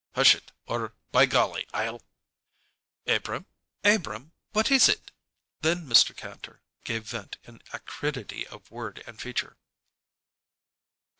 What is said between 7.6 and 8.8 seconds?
acridity of